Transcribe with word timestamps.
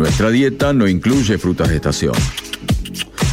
Nuestra 0.00 0.30
dieta 0.30 0.72
no 0.72 0.88
incluye 0.88 1.36
frutas 1.36 1.68
de 1.68 1.76
estación. 1.76 2.14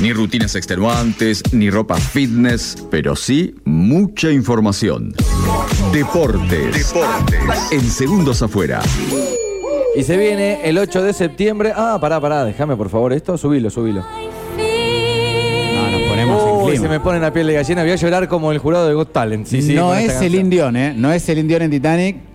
Ni 0.02 0.12
rutinas 0.12 0.54
extenuantes, 0.54 1.42
ni 1.54 1.70
ropa 1.70 1.96
fitness, 1.96 2.76
pero 2.92 3.16
sí 3.16 3.56
mucha 3.64 4.32
información. 4.32 5.14
Deportes. 5.94 6.94
En 7.72 7.90
segundos 7.90 8.42
afuera. 8.42 8.82
Y 9.96 10.04
se 10.04 10.18
viene 10.18 10.60
el 10.66 10.78
8 10.78 11.04
de 11.04 11.14
septiembre. 11.14 11.72
Ah, 11.74 12.00
pará, 12.02 12.20
pará, 12.20 12.44
déjame 12.44 12.76
por 12.76 12.90
favor 12.90 13.14
esto. 13.14 13.38
Subilo, 13.38 13.70
subilo. 13.70 14.02
No, 14.58 15.90
nos 15.90 16.02
ponemos 16.02 16.44
en 16.44 16.50
Uy, 16.50 16.72
clima. 16.72 16.84
se 16.84 16.90
me 16.90 17.00
pone 17.00 17.22
la 17.22 17.32
piel 17.32 17.48
de 17.48 17.54
gallina. 17.54 17.84
Voy 17.84 17.92
a 17.92 17.96
llorar 17.96 18.28
como 18.28 18.52
el 18.52 18.58
jurado 18.58 18.90
de 18.90 18.94
Got 18.94 19.14
Talent. 19.14 19.48
Sí, 19.48 19.62
sí, 19.62 19.74
no 19.74 19.96
es 19.96 20.10
el 20.22 20.34
canción. 20.34 20.50
Dion, 20.50 20.76
¿eh? 20.76 20.94
No 20.98 21.14
es 21.14 21.30
el 21.30 21.48
Dion 21.48 21.62
en 21.62 21.72
Titanic. 21.72 22.27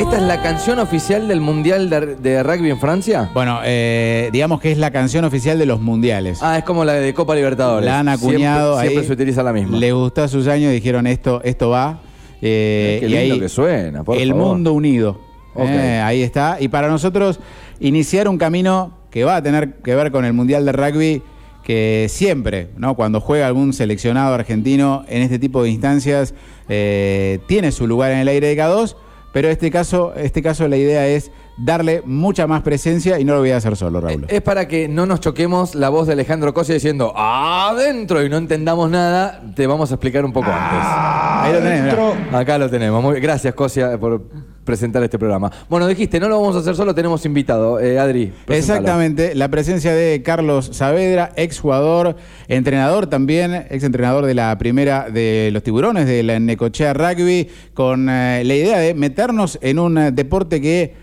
¿Esta 0.00 0.16
es 0.16 0.22
la 0.22 0.40
canción 0.42 0.78
oficial 0.78 1.28
del 1.28 1.40
Mundial 1.42 1.90
de, 1.90 2.16
de 2.16 2.42
Rugby 2.42 2.70
en 2.70 2.78
Francia? 2.80 3.30
Bueno, 3.34 3.60
eh, 3.64 4.30
digamos 4.32 4.58
que 4.60 4.72
es 4.72 4.78
la 4.78 4.90
canción 4.90 5.24
oficial 5.26 5.58
de 5.58 5.66
los 5.66 5.80
mundiales. 5.80 6.38
Ah, 6.42 6.56
es 6.56 6.64
como 6.64 6.84
la 6.86 6.94
de 6.94 7.12
Copa 7.12 7.34
Libertadores. 7.34 7.84
la 7.84 7.98
han 8.00 8.08
acuñado 8.08 8.74
Siempre, 8.80 8.88
siempre 8.88 9.00
ahí. 9.02 9.06
se 9.06 9.12
utiliza 9.12 9.42
la 9.42 9.52
misma. 9.52 9.76
Le 9.76 9.92
gustó 9.92 10.22
a 10.22 10.28
sus 10.28 10.46
años 10.48 10.70
y 10.70 10.74
dijeron 10.76 11.06
esto, 11.06 11.42
esto 11.44 11.68
va. 11.68 12.00
Eh, 12.40 12.96
Qué 13.00 13.06
y 13.06 13.08
lindo 13.10 13.34
ahí 13.34 13.40
que 13.40 13.48
suena, 13.50 14.02
por 14.02 14.16
el 14.16 14.30
favor. 14.30 14.46
mundo 14.46 14.72
unido. 14.72 15.20
Eh, 15.56 16.00
ahí 16.02 16.22
está. 16.22 16.56
Y 16.60 16.68
para 16.68 16.88
nosotros, 16.88 17.38
iniciar 17.78 18.26
un 18.28 18.38
camino 18.38 18.92
que 19.10 19.24
va 19.24 19.36
a 19.36 19.42
tener 19.42 19.74
que 19.82 19.94
ver 19.94 20.10
con 20.10 20.24
el 20.24 20.32
Mundial 20.32 20.64
de 20.64 20.72
Rugby, 20.72 21.22
que 21.62 22.06
siempre, 22.08 22.70
¿no? 22.78 22.94
Cuando 22.94 23.20
juega 23.20 23.46
algún 23.46 23.74
seleccionado 23.74 24.32
argentino 24.34 25.04
en 25.08 25.20
este 25.22 25.38
tipo 25.38 25.62
de 25.62 25.68
instancias, 25.70 26.32
eh, 26.70 27.38
tiene 27.46 27.70
su 27.70 27.86
lugar 27.86 28.12
en 28.12 28.18
el 28.20 28.28
aire 28.28 28.46
de 28.46 28.56
K2, 28.56 28.96
pero 29.32 29.48
este 29.48 29.70
caso, 29.70 30.12
este 30.14 30.42
caso 30.42 30.66
la 30.68 30.76
idea 30.76 31.06
es 31.06 31.30
darle 31.56 32.02
mucha 32.06 32.46
más 32.46 32.62
presencia 32.62 33.18
y 33.20 33.24
no 33.24 33.34
lo 33.34 33.40
voy 33.40 33.50
a 33.50 33.58
hacer 33.58 33.76
solo, 33.76 34.00
Raúl. 34.00 34.24
Es 34.28 34.40
para 34.40 34.66
que 34.66 34.88
no 34.88 35.04
nos 35.06 35.20
choquemos 35.20 35.74
la 35.74 35.88
voz 35.90 36.06
de 36.06 36.14
Alejandro 36.14 36.54
Cosia 36.54 36.74
diciendo 36.74 37.12
adentro 37.16 38.24
y 38.24 38.28
no 38.30 38.36
entendamos 38.38 38.90
nada, 38.90 39.42
te 39.54 39.66
vamos 39.66 39.90
a 39.90 39.94
explicar 39.94 40.24
un 40.24 40.32
poco 40.32 40.48
Ahí 40.50 41.52
lo 41.52 41.58
tenés, 41.60 41.82
mirá. 41.82 42.10
antes. 42.12 42.34
Acá 42.34 42.58
lo 42.58 42.70
tenemos. 42.70 43.02
Muy- 43.02 43.20
gracias, 43.20 43.54
Cosia, 43.54 43.98
por 43.98 44.22
presentar 44.64 45.02
este 45.02 45.18
programa. 45.18 45.50
Bueno, 45.68 45.86
dijiste, 45.86 46.20
no 46.20 46.28
lo 46.28 46.40
vamos 46.40 46.56
a 46.56 46.60
hacer 46.60 46.76
solo, 46.76 46.94
tenemos 46.94 47.24
invitado. 47.26 47.80
Eh, 47.80 47.98
Adri. 47.98 48.32
Exactamente, 48.48 49.34
la 49.34 49.48
presencia 49.48 49.92
de 49.94 50.22
Carlos 50.22 50.70
Saavedra, 50.72 51.32
exjugador, 51.36 52.16
entrenador 52.48 53.06
también, 53.06 53.54
ex 53.70 53.82
entrenador 53.84 54.26
de 54.26 54.34
la 54.34 54.56
primera 54.58 55.08
de 55.10 55.50
los 55.52 55.62
tiburones 55.62 56.06
de 56.06 56.22
la 56.22 56.38
Necochea 56.38 56.92
Rugby, 56.92 57.48
con 57.74 58.08
eh, 58.08 58.42
la 58.44 58.54
idea 58.54 58.78
de 58.78 58.94
meternos 58.94 59.58
en 59.62 59.78
un 59.78 59.98
eh, 59.98 60.12
deporte 60.12 60.60
que 60.60 60.94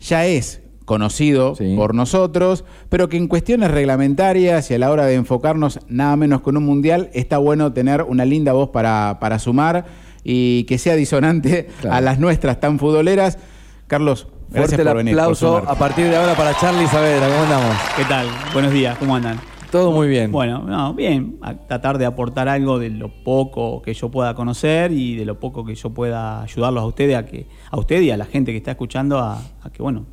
ya 0.00 0.26
es 0.26 0.60
conocido 0.84 1.54
Sí. 1.56 1.74
por 1.76 1.94
nosotros, 1.94 2.64
pero 2.88 3.08
que 3.08 3.16
en 3.16 3.26
cuestiones 3.26 3.70
reglamentarias 3.72 4.70
y 4.70 4.74
a 4.74 4.78
la 4.78 4.90
hora 4.92 5.04
de 5.06 5.14
enfocarnos 5.14 5.80
nada 5.88 6.16
menos 6.16 6.42
con 6.42 6.56
un 6.56 6.64
mundial, 6.64 7.10
está 7.12 7.38
bueno 7.38 7.72
tener 7.72 8.02
una 8.02 8.24
linda 8.24 8.52
voz 8.52 8.70
para, 8.70 9.18
para 9.20 9.38
sumar 9.40 9.84
y 10.28 10.64
que 10.64 10.76
sea 10.78 10.96
disonante 10.96 11.68
Claro. 11.80 11.96
a 11.96 12.00
las 12.00 12.18
nuestras 12.18 12.58
tan 12.58 12.78
futboleras. 12.80 13.38
Carlos, 13.86 14.26
gracias 14.50 14.74
Fuerte 14.74 14.90
el 14.90 14.96
venir. 14.96 15.14
aplauso 15.14 15.46
sumarte. 15.58 15.70
a 15.70 15.74
partir 15.78 16.06
de 16.08 16.16
ahora 16.16 16.34
para 16.34 16.52
Charlie 16.58 16.88
Saavedra. 16.88 17.28
¿Cómo 17.28 17.42
andamos? 17.44 17.76
¿Qué 17.96 18.04
tal? 18.06 18.26
Buenos 18.52 18.72
días, 18.72 18.98
¿cómo 18.98 19.14
andan? 19.14 19.38
Todo 19.70 19.92
muy 19.92 20.08
bien. 20.08 20.32
Bueno, 20.32 20.62
no, 20.64 20.94
bien, 20.94 21.38
a 21.42 21.54
tratar 21.54 21.98
de 21.98 22.06
aportar 22.06 22.48
algo 22.48 22.78
de 22.80 22.88
lo 22.90 23.08
poco 23.22 23.82
que 23.82 23.94
yo 23.94 24.10
pueda 24.10 24.34
conocer 24.34 24.90
y 24.92 25.14
de 25.16 25.24
lo 25.24 25.38
poco 25.38 25.64
que 25.64 25.74
yo 25.74 25.90
pueda 25.90 26.42
ayudarlos 26.42 26.82
a 26.82 26.86
ustedes, 26.86 27.16
a 27.16 27.24
que 27.26 27.46
a 27.70 27.78
usted 27.78 28.00
y 28.00 28.10
a 28.10 28.16
la 28.16 28.24
gente 28.24 28.50
que 28.52 28.58
está 28.58 28.72
escuchando 28.72 29.18
a, 29.18 29.38
a 29.62 29.70
que 29.70 29.82
bueno, 29.82 30.06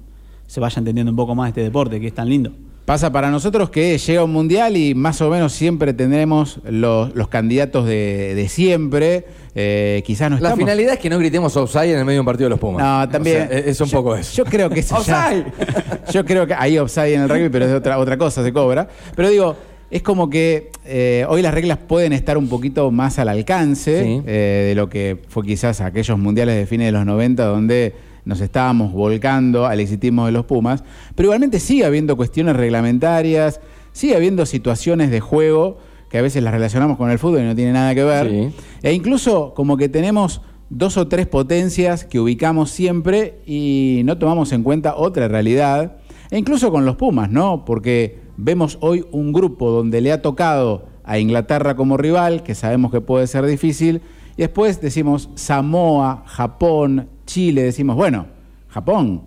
se 0.48 0.60
vaya 0.60 0.78
entendiendo 0.80 1.12
un 1.12 1.16
poco 1.16 1.34
más 1.34 1.48
este 1.50 1.62
deporte 1.62 2.00
que 2.00 2.08
es 2.08 2.14
tan 2.14 2.30
lindo. 2.30 2.52
Pasa 2.86 3.14
para 3.14 3.32
nosotros 3.32 3.70
que 3.70 3.98
llega 3.98 4.24
un 4.26 4.32
mundial 4.34 4.76
y 4.76 4.94
más 4.94 5.22
o 5.22 5.30
menos 5.30 5.54
siempre 5.54 5.94
tendremos 5.94 6.60
los, 6.70 7.16
los 7.16 7.30
candidatos 7.30 7.86
de, 7.86 8.34
de 8.36 8.50
siempre. 8.50 9.26
Eh, 9.56 10.04
quizás 10.06 10.30
no 10.30 10.36
La 10.36 10.50
estamos. 10.50 10.60
finalidad 10.60 10.94
es 10.96 11.00
que 11.00 11.10
no 11.10 11.18
gritemos 11.18 11.56
offside 11.56 11.94
en 11.94 12.00
el 12.00 12.06
medio 12.06 12.18
de 12.18 12.20
un 12.20 12.26
partido 12.26 12.48
de 12.48 12.50
los 12.50 12.60
Pumas. 12.60 12.84
No, 12.84 13.10
también. 13.10 13.44
O 13.44 13.48
sea, 13.48 13.58
es 13.60 13.80
un 13.80 13.88
yo- 13.88 13.98
poco 13.98 14.16
eso. 14.18 14.34
Yo 14.36 14.44
creo 14.50 14.70
que 14.70 14.82
eso 14.82 15.02
ya-. 15.02 15.46
Yo 16.12 16.26
creo 16.26 16.46
que 16.46 16.54
hay 16.56 16.78
offside 16.78 17.14
en 17.14 17.22
el 17.22 17.30
rugby, 17.30 17.48
pero 17.50 17.66
es 17.66 17.72
otra, 17.74 17.98
otra 18.00 18.18
cosa, 18.18 18.44
se 18.44 18.52
cobra. 18.52 18.90
Pero 19.16 19.30
digo, 19.30 19.56
es 19.90 20.02
como 20.02 20.30
que 20.30 20.70
eh, 20.84 21.26
hoy 21.30 21.42
las 21.42 21.54
reglas 21.54 21.78
pueden 21.78 22.12
estar 22.12 22.38
un 22.38 22.50
poquito 22.50 22.92
más 22.92 23.18
al 23.18 23.30
alcance 23.30 24.04
Sí. 24.04 24.22
eh, 24.28 24.66
de 24.68 24.76
lo 24.76 24.90
que 24.90 25.20
fue 25.30 25.46
quizás 25.46 25.80
aquellos 25.80 26.20
mundiales 26.20 26.56
de 26.58 26.66
fines 26.66 26.88
de 26.88 26.92
los 26.92 27.06
90 27.06 27.46
donde 27.46 27.94
nos 28.26 28.42
estábamos 28.42 28.94
volcando 28.94 29.66
al 29.66 29.80
exitismo 29.80 30.26
de 30.26 30.32
los 30.32 30.46
Pumas. 30.46 30.84
Pero 31.16 31.28
igualmente 31.28 31.60
sigue 31.60 31.86
habiendo 31.86 32.16
cuestiones 32.18 32.56
reglamentarias, 32.56 33.60
sigue 33.92 34.16
habiendo 34.16 34.46
situaciones 34.46 35.12
de 35.12 35.20
juego 35.20 35.78
que 36.10 36.18
a 36.20 36.22
veces 36.22 36.44
las 36.44 36.54
relacionamos 36.54 36.98
con 36.98 37.10
el 37.10 37.20
fútbol 37.20 37.42
y 37.42 37.46
no 37.46 37.56
tiene 37.56 37.74
nada 37.74 37.96
que 37.96 38.04
ver. 38.04 38.30
Sí. 38.30 38.56
E 38.84 38.94
incluso 38.94 39.54
como 39.54 39.78
que 39.78 39.90
tenemos 39.90 40.42
dos 40.70 40.98
o 40.98 41.08
tres 41.08 41.28
potencias 41.28 42.06
que 42.06 42.20
ubicamos 42.20 42.72
siempre 42.72 43.40
y 43.46 44.02
no 44.06 44.18
tomamos 44.18 44.52
en 44.52 44.64
cuenta 44.64 44.96
otra 44.96 45.28
realidad. 45.28 45.98
E 46.32 46.38
incluso 46.38 46.72
con 46.72 46.86
los 46.86 46.96
Pumas, 46.96 47.30
¿no? 47.30 47.66
Porque 47.66 48.22
vemos 48.38 48.78
hoy 48.82 49.06
un 49.12 49.34
grupo 49.34 49.72
donde 49.72 50.02
le 50.02 50.12
ha 50.12 50.22
tocado 50.22 50.86
a 51.04 51.20
Inglaterra 51.20 51.76
como 51.76 51.98
rival, 51.98 52.44
que 52.44 52.56
sabemos 52.56 52.92
que 52.92 53.02
puede 53.02 53.28
ser 53.28 53.46
difícil, 53.46 54.02
y 54.38 54.42
después 54.42 54.82
decimos 54.82 55.30
Samoa, 55.36 56.24
Japón, 56.26 57.08
Chile, 57.26 57.64
decimos, 57.64 57.96
bueno, 57.96 58.26
Japón, 58.70 59.22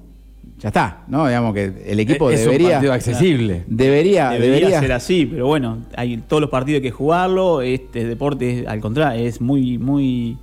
ya 0.58 0.68
está, 0.68 1.04
¿no? 1.08 1.26
Digamos 1.26 1.54
que 1.54 1.72
el 1.86 2.00
equipo 2.00 2.30
es 2.30 2.40
un 2.40 2.46
debería... 2.46 2.70
partido 2.72 2.92
accesible. 2.92 3.64
Debería, 3.66 4.30
Debería, 4.30 4.58
debería, 4.58 4.80
ser 4.80 4.92
así, 4.92 5.26
pero 5.26 5.46
bueno, 5.46 5.78
hay 5.96 6.16
todos 6.18 6.40
los 6.40 6.50
partidos 6.50 6.78
hay 6.78 6.82
que 6.82 6.90
jugarlo, 6.90 7.62
este 7.62 8.04
deporte 8.06 8.60
es, 8.60 8.66
al 8.66 8.80
contrario, 8.80 9.24
es 9.26 9.40
muy, 9.40 9.78
muy 9.78 10.38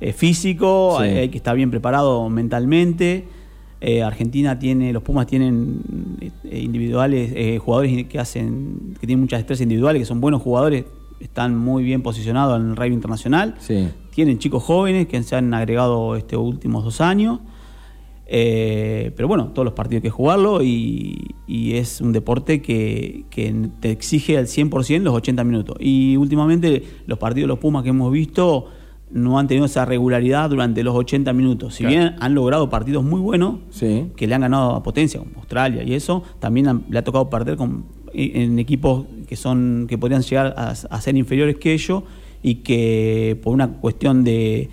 eh, 0.00 0.12
físico, 0.12 0.96
Sí. 0.98 1.04
hay, 1.04 1.18
hay 1.18 1.28
que 1.28 1.36
estar 1.36 1.54
bien 1.54 1.70
preparado 1.70 2.28
mentalmente. 2.28 3.24
Eh, 3.84 4.00
Argentina 4.00 4.60
tiene, 4.60 4.92
los 4.92 5.02
Pumas 5.02 5.26
tienen 5.26 5.80
eh, 6.20 6.60
individuales, 6.60 7.32
eh, 7.34 7.58
jugadores 7.58 8.06
que 8.06 8.18
hacen, 8.20 8.94
que 9.00 9.06
tienen 9.08 9.20
muchas 9.20 9.40
destrezas 9.40 9.62
individuales, 9.62 10.00
que 10.02 10.06
son 10.06 10.20
buenos 10.20 10.40
jugadores, 10.40 10.84
están 11.22 11.56
muy 11.56 11.82
bien 11.84 12.02
posicionados 12.02 12.60
en 12.60 12.70
el 12.70 12.76
rugby 12.76 12.92
internacional. 12.94 13.54
Sí. 13.58 13.88
Tienen 14.10 14.38
chicos 14.38 14.62
jóvenes 14.62 15.06
que 15.06 15.22
se 15.22 15.36
han 15.36 15.52
agregado 15.54 16.16
estos 16.16 16.38
últimos 16.40 16.84
dos 16.84 17.00
años. 17.00 17.40
Eh, 18.34 19.12
pero 19.16 19.28
bueno, 19.28 19.48
todos 19.48 19.64
los 19.64 19.74
partidos 19.74 19.98
hay 19.98 20.02
que 20.02 20.10
jugarlo 20.10 20.62
y, 20.62 21.34
y 21.46 21.74
es 21.74 22.00
un 22.00 22.12
deporte 22.12 22.62
que, 22.62 23.24
que 23.30 23.68
te 23.80 23.90
exige 23.90 24.38
al 24.38 24.46
100% 24.46 25.02
los 25.02 25.14
80 25.14 25.44
minutos. 25.44 25.76
Y 25.80 26.16
últimamente 26.16 26.82
los 27.06 27.18
partidos 27.18 27.44
de 27.44 27.48
los 27.48 27.58
Pumas 27.58 27.82
que 27.82 27.90
hemos 27.90 28.10
visto 28.12 28.66
no 29.10 29.38
han 29.38 29.46
tenido 29.48 29.66
esa 29.66 29.84
regularidad 29.84 30.48
durante 30.48 30.82
los 30.82 30.94
80 30.94 31.32
minutos. 31.34 31.74
Si 31.74 31.84
Claro. 31.84 31.94
bien 31.98 32.16
han 32.20 32.34
logrado 32.34 32.70
partidos 32.70 33.04
muy 33.04 33.20
buenos, 33.20 33.56
Sí. 33.68 34.06
que 34.16 34.26
le 34.26 34.34
han 34.34 34.40
ganado 34.40 34.74
a 34.76 34.82
potencia 34.82 35.20
como 35.20 35.32
Australia 35.36 35.82
y 35.82 35.92
eso, 35.92 36.22
también 36.38 36.68
han- 36.68 36.84
le 36.88 36.98
ha 36.98 37.04
tocado 37.04 37.28
perder 37.28 37.56
con, 37.56 37.84
en 38.14 38.58
equipos 38.58 39.06
que 39.28 39.36
son 39.36 39.86
que 39.88 39.98
podrían 39.98 40.22
llegar 40.22 40.54
a, 40.56 40.70
a 40.70 41.00
ser 41.00 41.16
inferiores 41.16 41.56
que 41.56 41.72
ellos 41.72 42.02
y 42.42 42.56
que 42.56 43.38
por 43.42 43.54
una 43.54 43.68
cuestión 43.68 44.24
de, 44.24 44.68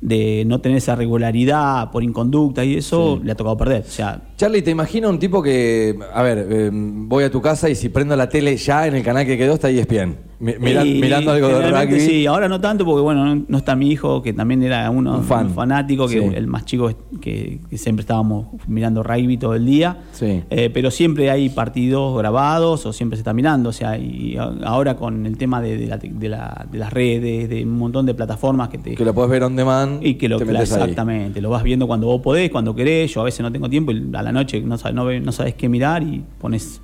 de 0.00 0.44
no 0.46 0.60
tener 0.60 0.78
esa 0.78 0.94
regularidad 0.94 1.90
por 1.90 2.04
inconducta 2.04 2.64
y 2.64 2.76
eso 2.76 3.20
le 3.22 3.32
ha 3.32 3.34
tocado 3.34 3.56
perder. 3.56 3.82
O 3.82 3.90
sea, 3.90 4.22
Charlie, 4.36 4.60
te 4.60 4.70
imagino 4.70 5.08
un 5.08 5.18
tipo 5.18 5.42
que, 5.42 5.98
a 6.12 6.22
ver, 6.22 6.46
eh, 6.50 6.70
voy 6.72 7.24
a 7.24 7.30
tu 7.30 7.40
casa 7.40 7.70
y 7.70 7.74
si 7.74 7.88
prendo 7.88 8.14
la 8.16 8.28
tele 8.28 8.54
ya 8.58 8.86
en 8.86 8.94
el 8.94 9.02
canal 9.02 9.24
que 9.24 9.38
quedó 9.38 9.54
está 9.54 9.70
ESPN. 9.70 10.26
Mi- 10.38 10.52
mira- 10.60 10.84
Y 10.84 11.00
mirando 11.00 11.30
algo 11.32 11.48
de 11.48 11.70
rugby. 11.70 11.98
Sí, 12.00 12.26
ahora 12.26 12.46
no 12.46 12.60
tanto 12.60 12.84
porque 12.84 13.00
bueno, 13.00 13.24
no, 13.34 13.44
no 13.48 13.56
está 13.56 13.74
mi 13.74 13.90
hijo 13.90 14.20
que 14.20 14.34
también 14.34 14.62
era 14.62 14.90
uno 14.90 15.16
Un 15.16 15.24
fan. 15.24 15.48
fanático, 15.54 16.06
que 16.06 16.20
Sí. 16.20 16.30
el 16.34 16.46
más 16.46 16.66
chico 16.66 16.90
que, 17.22 17.60
que 17.70 17.78
siempre 17.78 18.02
estábamos 18.02 18.48
mirando 18.68 19.02
rugby 19.02 19.38
todo 19.38 19.54
el 19.54 19.64
día. 19.64 20.02
Sí. 20.12 20.42
Eh, 20.50 20.68
pero 20.74 20.90
siempre 20.90 21.30
hay 21.30 21.48
partidos 21.48 22.18
grabados 22.18 22.84
o 22.84 22.92
siempre 22.92 23.16
se 23.16 23.22
está 23.22 23.32
mirando. 23.32 23.70
O 23.70 23.72
sea, 23.72 23.96
y 23.96 24.36
ahora 24.36 24.96
con 24.96 25.24
el 25.24 25.38
tema 25.38 25.62
de, 25.62 25.78
de 25.78 25.86
la- 25.86 25.96
de 25.96 26.28
la- 26.28 26.66
de 26.70 26.78
las 26.78 26.92
redes, 26.92 27.48
de 27.48 27.64
un 27.64 27.78
montón 27.78 28.04
de 28.04 28.12
plataformas 28.12 28.68
que 28.68 28.76
te. 28.76 28.94
Que 28.94 29.04
lo 29.06 29.14
puedes 29.14 29.30
ver 29.30 29.42
on 29.44 29.56
demand. 29.56 30.04
y 30.04 30.16
que 30.16 30.28
lo 30.28 30.36
te 30.36 30.44
metes 30.44 30.70
ahí. 30.72 30.80
exactamente, 30.82 31.40
lo 31.40 31.48
vas 31.48 31.62
viendo 31.62 31.86
cuando 31.86 32.08
vos 32.08 32.20
podés, 32.20 32.50
cuando 32.50 32.74
querés. 32.74 33.14
Yo 33.14 33.22
a 33.22 33.24
veces 33.24 33.40
no 33.40 33.50
tengo 33.50 33.70
tiempo 33.70 33.90
y 33.90 34.10
a 34.14 34.22
la 34.26 34.32
noche 34.32 34.60
no 34.60 34.76
sabes, 34.76 34.94
no, 34.94 35.04
ve- 35.04 35.20
no 35.20 35.32
sabes 35.32 35.54
qué 35.54 35.68
mirar 35.68 36.02
y 36.02 36.24
pones 36.40 36.80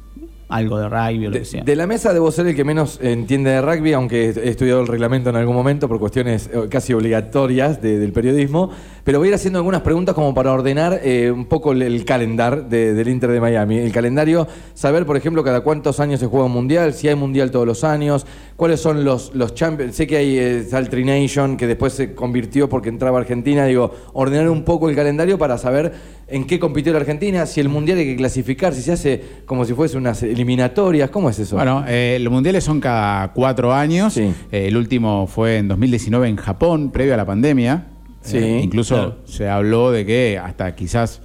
algo 0.48 0.78
de 0.78 0.86
rugby 0.86 1.26
o 1.26 1.30
lo 1.30 1.30
De, 1.30 1.38
que 1.38 1.44
sea. 1.46 1.64
de 1.64 1.76
la 1.76 1.86
mesa 1.86 2.12
debo 2.12 2.30
ser 2.30 2.46
el 2.46 2.54
que 2.54 2.62
menos 2.62 2.98
entiende 3.02 3.48
de 3.50 3.62
rugby, 3.62 3.94
aunque 3.94 4.28
he 4.28 4.48
estudiado 4.50 4.82
el 4.82 4.86
reglamento 4.86 5.30
en 5.30 5.36
algún 5.36 5.54
momento 5.56 5.88
por 5.88 5.98
cuestiones 5.98 6.50
eh, 6.52 6.68
casi 6.68 6.92
obligatorias 6.92 7.80
de- 7.80 7.98
del 7.98 8.12
periodismo. 8.12 8.70
Pero 9.02 9.18
voy 9.18 9.28
a 9.28 9.30
ir 9.30 9.34
haciendo 9.34 9.58
algunas 9.60 9.80
preguntas 9.80 10.14
como 10.14 10.34
para 10.34 10.52
ordenar 10.52 11.00
eh, 11.02 11.30
un 11.30 11.46
poco 11.46 11.72
el, 11.72 11.80
el 11.80 12.04
calendar 12.04 12.68
de- 12.68 12.92
del 12.92 13.08
Inter 13.08 13.30
de 13.30 13.40
Miami. 13.40 13.78
El 13.78 13.92
calendario, 13.92 14.46
saber, 14.74 15.06
por 15.06 15.16
ejemplo, 15.16 15.42
cada 15.42 15.62
cuántos 15.62 15.98
años 16.00 16.20
se 16.20 16.26
juega 16.26 16.44
un 16.44 16.52
mundial, 16.52 16.92
si 16.92 17.08
hay 17.08 17.14
mundial 17.14 17.50
todos 17.50 17.66
los 17.66 17.82
años, 17.82 18.26
cuáles 18.56 18.78
son 18.78 19.04
los, 19.04 19.34
los 19.34 19.54
champions. 19.54 19.96
Sé 19.96 20.06
que 20.06 20.18
hay 20.18 20.38
eh, 20.38 20.64
Saltry 20.68 21.04
Nation, 21.06 21.56
que 21.56 21.66
después 21.66 21.94
se 21.94 22.14
convirtió 22.14 22.68
porque 22.68 22.90
entraba 22.90 23.18
Argentina. 23.18 23.64
Digo, 23.64 23.90
ordenar 24.12 24.50
un 24.50 24.64
poco 24.64 24.90
el 24.90 24.94
calendario 24.96 25.38
para 25.38 25.56
saber 25.56 25.92
en 26.32 26.46
qué 26.46 26.58
compitió 26.58 26.92
la 26.92 26.98
Argentina, 27.00 27.46
si 27.46 27.60
el 27.60 27.68
Mundial 27.68 27.98
hay 27.98 28.06
que 28.06 28.16
clasificar, 28.16 28.74
si 28.74 28.82
se 28.82 28.92
hace 28.92 29.22
como 29.46 29.64
si 29.64 29.74
fuese 29.74 29.96
unas 29.96 30.22
eliminatorias, 30.22 31.10
¿cómo 31.10 31.30
es 31.30 31.38
eso? 31.38 31.56
Bueno, 31.56 31.84
eh, 31.86 32.18
los 32.20 32.32
mundiales 32.32 32.64
son 32.64 32.80
cada 32.80 33.32
cuatro 33.32 33.72
años. 33.72 34.14
Sí. 34.14 34.32
Eh, 34.50 34.66
el 34.68 34.76
último 34.76 35.26
fue 35.26 35.58
en 35.58 35.68
2019 35.68 36.28
en 36.28 36.36
Japón, 36.36 36.90
previo 36.90 37.14
a 37.14 37.16
la 37.16 37.24
pandemia. 37.26 37.86
Sí, 38.22 38.38
Eh, 38.38 38.60
incluso 38.62 38.94
claro. 38.94 39.18
se 39.24 39.48
habló 39.48 39.90
de 39.90 40.06
que 40.06 40.38
hasta 40.42 40.74
quizás 40.74 41.20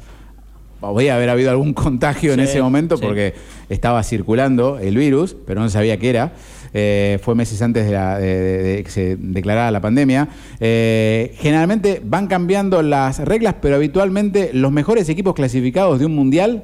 podía 0.79 1.15
haber 1.15 1.29
habido 1.29 1.49
algún 1.51 1.73
contagio 1.75 2.33
en 2.33 2.39
Sí, 2.39 2.45
ese 2.45 2.61
momento 2.61 2.97
sí. 2.97 3.03
porque 3.05 3.33
estaba 3.69 4.03
circulando 4.03 4.77
el 4.79 4.95
virus, 4.97 5.35
pero 5.45 5.59
no 5.61 5.67
se 5.69 5.73
sabía 5.73 5.97
qué 5.97 6.09
era. 6.09 6.33
Eh, 6.73 7.19
fue 7.21 7.35
meses 7.35 7.61
antes 7.61 7.85
de, 7.85 7.91
la- 7.91 8.19
de- 8.19 8.39
de- 8.41 8.63
de 8.63 8.83
que 8.83 8.89
se 8.91 9.15
declarara 9.17 9.71
la 9.71 9.81
pandemia. 9.81 10.27
Eh, 10.59 11.33
generalmente 11.39 12.01
van 12.03 12.27
cambiando 12.27 12.81
las 12.81 13.19
reglas, 13.19 13.55
pero 13.61 13.75
habitualmente 13.75 14.51
los 14.53 14.71
mejores 14.71 15.07
equipos 15.09 15.33
clasificados 15.33 15.99
de 15.99 16.05
un 16.05 16.15
mundial 16.15 16.63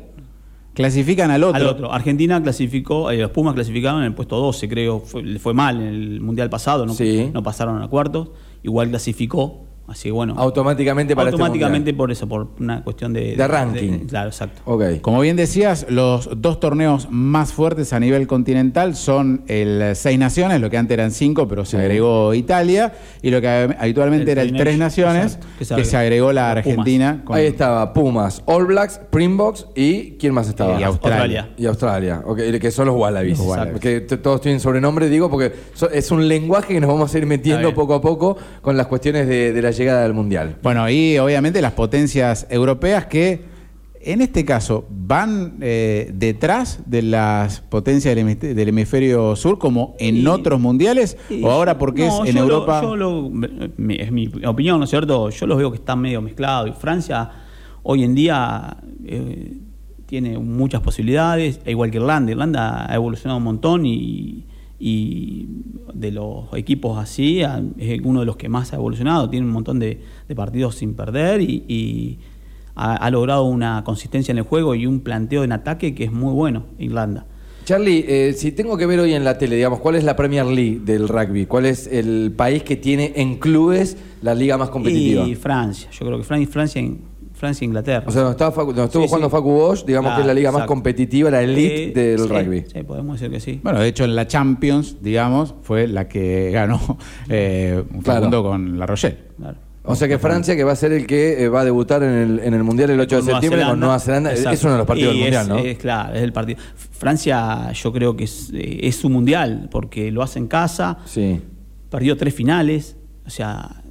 clasifican 0.73 1.29
al 1.31 1.43
otro. 1.43 1.55
Al 1.55 1.67
otro. 1.67 1.93
Argentina 1.93 2.41
clasificó, 2.41 3.11
eh, 3.11 3.17
los 3.17 3.31
Pumas 3.31 3.53
clasificaron 3.53 3.99
en 4.01 4.07
el 4.07 4.13
puesto 4.13 4.37
12, 4.37 4.67
creo. 4.67 4.99
Fue, 4.99 5.21
le 5.23 5.39
fue 5.39 5.53
mal 5.53 5.77
en 5.79 5.87
el 5.87 6.21
mundial 6.21 6.49
pasado, 6.49 6.85
no, 6.85 6.93
Sí. 6.93 7.29
no 7.33 7.43
pasaron 7.43 7.81
a 7.81 7.87
cuartos. 7.87 8.29
Igual 8.63 8.89
clasificó, 8.89 9.62
así 9.87 10.03
que 10.09 10.11
bueno. 10.11 10.35
automáticamente 10.37 11.15
para 11.15 11.29
automáticamente 11.31 11.89
este 11.91 11.97
por 11.97 12.11
eso, 12.11 12.27
por 12.27 12.47
una 12.59 12.83
cuestión 12.83 13.13
de. 13.13 13.35
De 13.35 13.47
ranking. 13.47 13.99
claro, 14.07 14.29
exacto. 14.29 14.61
mundial. 14.65 14.93
Ok. 14.95 15.01
Como 15.01 15.19
bien 15.21 15.35
decías, 15.35 15.85
los 15.89 16.29
dos 16.37 16.59
torneos 16.59 17.07
más 17.09 17.53
fuertes 17.53 17.93
a 17.93 17.99
nivel 17.99 18.27
continental 18.27 18.95
son 18.95 19.43
el 19.47 19.95
Seis 19.95 20.17
Naciones, 20.17 20.61
lo 20.61 20.69
que 20.69 20.77
antes 20.77 20.93
eran 20.93 21.11
cinco, 21.11 21.47
pero 21.47 21.65
se 21.65 21.77
agregó 21.77 22.33
Italia, 22.33 22.93
y 23.21 23.29
lo 23.29 23.41
que 23.41 23.75
habitualmente 23.77 24.31
El 24.31 24.37
era 24.37 24.41
el 24.43 24.55
Tres 24.55 24.77
Naciones, 24.77 25.33
exacto, 25.33 25.75
que 25.75 25.81
que 25.83 25.85
se, 25.85 25.97
agregó 25.97 26.31
la. 26.31 26.51
Argentina. 26.51 27.21
con- 27.23 27.35
Ahí 27.37 27.45
estaba 27.47 27.93
Pumas, 27.93 28.41
All 28.45 28.65
Blacks, 28.65 28.99
Primbox 29.09 29.67
y 29.75 30.11
¿quién 30.11 30.33
más 30.33 30.47
estaba? 30.47 30.79
Y 30.79 30.83
Australia. 30.83 31.49
Y 31.57 31.65
Australia, 31.65 32.21
ok, 32.25 32.37
que 32.59 32.71
son 32.71 32.87
los 32.87 32.95
Wallabies. 32.95 33.37
Los 33.37 33.47
Wallabies. 33.47 33.79
Que 33.79 34.01
todos 34.01 34.41
tienen 34.41 34.59
sobrenombre, 34.59 35.09
digo, 35.09 35.29
porque 35.29 35.53
so- 35.73 35.89
es 35.89 36.09
un 36.11 36.27
lenguaje 36.27 36.73
que 36.73 36.79
nos 36.79 36.89
vamos 36.89 37.13
a 37.13 37.17
ir 37.17 37.25
metiendo 37.25 37.73
poco 37.73 37.95
a 37.95 38.01
poco 38.01 38.37
con 38.61 38.77
las 38.77 38.87
cuestiones 38.87 39.27
de, 39.27 39.51
de 39.51 39.61
la 39.61 39.72
llegada 39.73 40.03
del 40.03 40.13
Mundial. 40.13 40.55
Bueno, 40.63 40.89
y 40.89 41.17
obviamente 41.17 41.61
las 41.61 41.73
potencias 41.73 42.47
europeas 42.49 43.05
que 43.07 43.51
en 44.05 44.19
este 44.21 44.43
caso 44.43 44.85
van 44.89 45.53
eh, 45.61 46.11
detrás 46.13 46.79
de 46.87 47.01
las 47.03 47.61
potencias 47.61 48.13
del, 48.15 48.25
hemisfe- 48.27 48.53
del 48.53 48.67
hemisferio 48.69 49.35
sur, 49.37 49.57
como 49.59 49.95
en 49.99 50.17
Y- 50.17 50.27
otros 50.27 50.59
mundiales, 50.59 51.17
o 51.41 51.49
ahora 51.49 51.77
porque 51.77 52.07
no, 52.07 52.23
es 52.25 52.29
en 52.31 52.35
lo- 52.35 52.41
Europa. 52.43 52.81
yo 52.81 52.95
lo- 52.97 53.31
es 53.89 54.11
mi 54.11 54.29
opinión, 54.45 54.79
¿no 54.79 54.83
es 54.83 54.89
cierto? 54.89 55.29
Yo 55.29 55.47
los 55.47 55.57
veo 55.57 55.71
que 55.71 55.77
están 55.77 55.99
medio 55.99 56.21
mezclados. 56.21 56.69
Y 56.69 56.73
Francia 56.73 57.29
hoy 57.83 58.03
en 58.03 58.13
día 58.13 58.75
eh, 59.05 59.53
tiene 60.05 60.37
muchas 60.37 60.81
posibilidades, 60.81 61.61
e 61.63 61.71
igual 61.71 61.89
que 61.89 61.97
Irlanda. 61.97 62.29
Irlanda 62.31 62.91
ha 62.91 62.95
evolucionado 62.95 63.37
un 63.37 63.43
montón 63.45 63.85
y, 63.85 64.45
y 64.85 65.47
de 65.93 66.11
los 66.11 66.45
equipos 66.55 66.97
así 66.97 67.41
es 67.77 68.01
uno 68.03 68.19
de 68.19 68.25
los 68.25 68.35
que 68.35 68.49
más 68.49 68.73
ha 68.73 68.75
evolucionado. 68.75 69.29
Tiene 69.29 69.45
un 69.45 69.53
montón 69.53 69.79
de, 69.79 70.01
de 70.27 70.35
partidos 70.35 70.75
sin 70.75 70.93
perder 70.93 71.39
y, 71.39 71.63
y 71.67 72.19
ha, 72.75 72.95
ha 72.95 73.09
logrado 73.09 73.45
una 73.45 73.83
consistencia 73.85 74.33
en 74.33 74.39
el 74.39 74.43
juego 74.43 74.75
y 74.75 74.85
un 74.85 74.99
planteo 74.99 75.45
en 75.45 75.53
ataque 75.53 75.95
que 75.95 76.03
es 76.03 76.11
muy 76.11 76.33
bueno, 76.33 76.65
Irlanda. 76.79 77.25
Charlie, 77.63 78.03
eh, 78.09 78.33
si 78.33 78.51
tengo 78.51 78.75
que 78.75 78.85
ver 78.85 78.99
hoy 78.99 79.13
en 79.13 79.23
la 79.23 79.37
tele, 79.37 79.55
digamos, 79.55 79.79
¿cuál 79.79 79.95
es 79.95 80.03
la 80.03 80.17
Premier 80.17 80.45
League 80.45 80.81
del 80.83 81.07
rugby? 81.07 81.45
¿Cuál 81.45 81.65
es 81.65 81.87
el 81.87 82.33
país 82.35 82.61
que 82.63 82.75
tiene 82.75 83.13
en 83.15 83.35
clubes 83.39 83.95
la 84.21 84.35
liga 84.35 84.57
más 84.57 84.69
competitiva? 84.69 85.25
Y 85.25 85.35
Francia, 85.35 85.89
yo 85.97 86.05
creo 86.05 86.17
que 86.17 86.25
Fran- 86.25 86.45
Francia, 86.47 86.83
Francia 87.33 87.65
e 87.65 87.67
Inglaterra. 87.67 88.05
O 88.07 88.11
sea, 88.11 88.21
donde, 88.21 88.31
estaba 88.33 88.53
Facu- 88.55 88.67
donde 88.67 88.83
estuvo 88.85 89.03
Sí, 89.03 89.09
jugando 89.09 89.27
sí. 89.29 89.31
Facu 89.31 89.49
Bosch, 89.51 89.85
digamos 89.85 90.13
que 90.15 90.21
es 90.21 90.27
la 90.27 90.33
liga 90.33 90.51
más 90.51 90.65
competitiva, 90.65 91.29
la 91.29 91.41
elite 91.41 91.83
Eh, 91.89 91.91
del 92.15 92.19
sí, 92.19 92.27
rugby. 92.27 92.63
Sí, 92.71 92.83
podemos 92.83 93.19
decir 93.19 93.31
que 93.33 93.39
sí. 93.39 93.59
Bueno, 93.63 93.79
de 93.79 93.87
hecho 93.87 94.05
en 94.05 94.15
la 94.15 94.27
Champions, 94.27 94.97
digamos, 95.01 95.55
fue 95.63 95.87
la 95.87 96.07
que 96.07 96.51
ganó 96.51 96.97
eh, 97.29 97.83
Claro. 97.89 98.01
Facundo 98.03 98.43
con 98.43 98.77
La 98.79 98.85
Rochelle. 98.85 99.17
Claro. 99.37 99.57
O 99.85 99.95
sea 99.95 100.07
que 100.07 100.17
Francia, 100.17 100.55
que 100.55 100.63
va 100.63 100.71
a 100.71 100.75
ser 100.77 100.93
el 100.93 101.05
que 101.05 101.43
eh, 101.43 101.49
va 101.49 101.59
a 101.59 101.65
debutar 101.65 102.01
en 102.03 102.09
el, 102.11 102.39
en 102.39 102.53
el 102.53 102.63
Mundial 102.63 102.89
el 102.91 102.99
8 103.01 103.17
de 103.17 103.21
Nueva 103.23 103.41
septiembre 103.41 103.69
con 103.69 103.79
Nueva 103.81 103.99
Zelanda, 103.99 104.31
es- 104.31 104.39
exacto. 104.39 104.53
es 104.55 104.63
uno 104.63 104.71
de 104.73 104.77
los 104.77 104.87
partidos 104.87 105.13
Y 105.13 105.17
del 105.17 105.23
Mundial, 105.25 105.43
es- 105.43 105.49
¿no? 105.49 105.57
Es, 105.57 105.77
claro, 105.77 106.13
es 106.15 106.21
el 106.23 106.31
partido. 106.31 106.59
Francia, 106.91 107.71
yo 107.73 107.91
creo 107.91 108.15
que 108.15 108.23
es, 108.23 108.49
eh, 108.53 108.79
es 108.83 108.95
su 108.95 109.09
mundial, 109.09 109.67
porque 109.69 110.09
lo 110.11 110.23
hace 110.23 110.39
en 110.39 110.47
casa, 110.47 110.99
Sí. 111.05 111.41
perdió 111.89 112.15
tres 112.15 112.33
finales, 112.33 112.95
o 113.25 113.29
sea, 113.29 113.82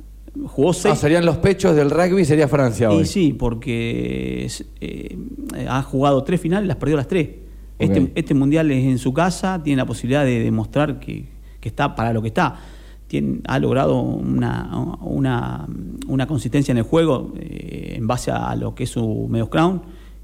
jugó 0.46 0.72
seis. 0.72 0.94
Ah, 0.94 0.96
serían 0.96 1.24
los 1.26 1.36
pechos 1.38 1.74
del 1.76 1.90
rugby, 1.90 2.24
sería 2.24 2.48
Francia 2.48 2.90
hoy. 2.90 3.02
y 3.02 3.06
sí, 3.06 3.32
porque 3.32 4.48
eh, 4.80 5.16
ha 5.68 5.82
jugado 5.82 6.22
tres 6.24 6.40
finales, 6.40 6.66
las 6.68 6.76
perdió 6.76 6.96
las 6.96 7.08
tres. 7.08 7.28
Este, 7.78 8.12
este 8.14 8.34
mundial 8.34 8.70
es 8.70 8.84
en 8.84 8.98
su 8.98 9.12
casa, 9.12 9.60
tiene 9.62 9.78
la 9.78 9.86
posibilidad 9.86 10.24
de 10.24 10.38
demostrar 10.40 11.00
que, 11.00 11.26
que 11.60 11.68
está 11.68 11.94
para 11.96 12.12
lo 12.12 12.22
que 12.22 12.28
está. 12.28 12.56
Tiene- 13.08 13.40
ha 13.48 13.58
logrado 13.58 14.00
una, 14.00 14.96
una, 15.00 15.66
una 16.06 16.26
consistencia 16.26 16.70
en 16.72 16.78
el 16.78 16.84
juego 16.84 17.32
eh, 17.38 17.94
en 17.96 18.06
base 18.06 18.30
a 18.30 18.54
lo 18.56 18.74
que 18.74 18.84
es 18.84 18.90
su 18.90 19.26
medio 19.28 19.50
crown. 19.50 19.82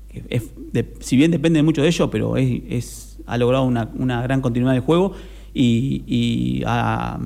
que 0.09 0.23
es 0.31 0.53
de- 0.73 0.95
si 1.01 1.17
bien 1.17 1.31
depende 1.33 1.63
mucho 1.63 1.83
de 1.83 1.89
ello, 1.89 2.09
pero 2.11 2.37
es, 2.37 2.63
es- 2.69 3.19
ha 3.27 3.37
logrado 3.37 3.65
una, 3.65 3.91
una 3.99 4.23
gran 4.23 4.41
continuidad 4.41 4.73
del 4.73 4.83
juego 4.83 5.13
y, 5.55 6.03
y 6.07 6.63
ha, 6.67 7.19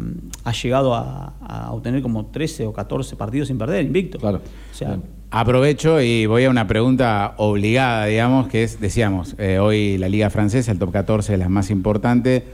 ha 0.45 0.53
llegado 0.53 0.95
a, 0.95 1.35
a 1.41 1.73
obtener 1.73 2.03
como 2.03 2.27
13 2.27 2.67
o 2.67 2.73
14 2.73 3.17
partidos 3.17 3.49
sin 3.49 3.59
perder, 3.59 3.85
invicto. 3.85 4.19
Claro. 4.19 4.39
O 4.71 4.75
sea. 4.75 4.99
Aprovecho 5.31 6.01
y 6.03 6.27
voy 6.27 6.45
a 6.45 6.51
una 6.51 6.67
pregunta 6.67 7.35
obligada, 7.39 8.05
digamos, 8.07 8.49
que 8.49 8.65
es, 8.65 8.81
decíamos, 8.81 9.35
eh, 9.39 9.59
hoy 9.59 9.97
la 9.97 10.09
Liga 10.11 10.29
Francesa, 10.29 10.71
el 10.73 10.79
top 10.79 10.93
14 10.93 11.33
es 11.33 11.39
la 11.39 11.49
más 11.49 11.71
importante. 11.71 12.45